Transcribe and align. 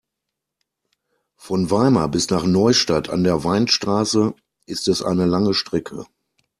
Von 1.37 1.69
Weimar 1.69 2.09
bis 2.09 2.31
nach 2.31 2.43
Neustadt 2.43 3.11
an 3.11 3.23
der 3.23 3.43
Weinstraße 3.43 4.33
ist 4.65 4.87
es 4.87 5.03
eine 5.03 5.27
lange 5.27 5.53
Strecke 5.53 6.07